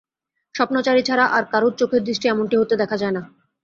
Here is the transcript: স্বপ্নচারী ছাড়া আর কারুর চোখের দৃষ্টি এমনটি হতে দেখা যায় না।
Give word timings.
স্বপ্নচারী 0.55 1.01
ছাড়া 1.03 1.25
আর 1.35 1.43
কারুর 1.51 1.73
চোখের 1.79 2.01
দৃষ্টি 2.07 2.25
এমনটি 2.29 2.55
হতে 2.57 2.75
দেখা 2.81 2.95
যায় 3.01 3.13
না। 3.13 3.21